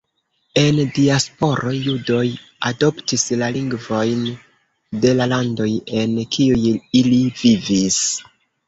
[0.59, 2.23] En diasporo judoj
[2.71, 4.27] adoptis la lingvojn
[5.05, 5.71] de la landoj
[6.03, 8.05] en kiuj ili vivis.